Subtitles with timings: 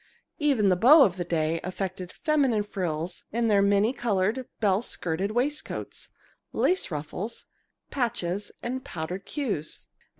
[0.39, 5.29] Even the beaux of the day affected feminine frills in their many colored, bell skirted
[5.29, 6.09] waistcoats,
[6.51, 7.45] lace ruffles,
[7.91, 9.89] patches, and powdered queues.